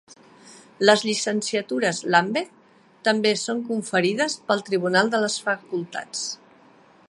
Les 0.89 1.03
llicenciatures 1.07 1.99
Lambeth 2.15 2.55
també 3.09 3.35
són 3.43 3.61
conferides 3.69 4.39
pel 4.49 4.67
Tribunal 4.71 5.13
de 5.17 5.23
les 5.27 5.37
Facultats. 5.51 6.25